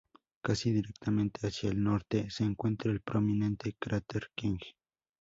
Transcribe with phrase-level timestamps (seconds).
[0.41, 4.57] Casi directamente hacia el norte se encuentra el prominente cráter King.